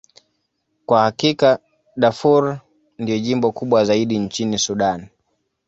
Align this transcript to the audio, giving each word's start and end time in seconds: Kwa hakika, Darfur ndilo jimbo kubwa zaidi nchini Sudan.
Kwa 0.85 1.01
hakika, 1.01 1.59
Darfur 1.97 2.59
ndilo 2.97 3.19
jimbo 3.19 3.51
kubwa 3.51 3.85
zaidi 3.85 4.17
nchini 4.19 4.57
Sudan. 4.59 5.07